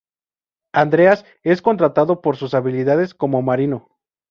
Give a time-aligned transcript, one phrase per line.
[0.73, 3.87] Andreas es contratado por sus habilidades como Marino.